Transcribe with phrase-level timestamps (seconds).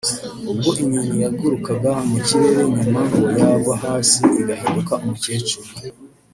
[0.51, 5.69] ubwo inyoni yagurukaga mu kirere nyuma ngo yagwa hasi igahinduka umukecuru